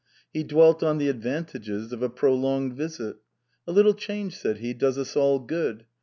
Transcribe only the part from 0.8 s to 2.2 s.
on the advantages of a